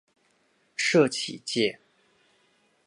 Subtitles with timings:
[0.75, 1.79] 社企界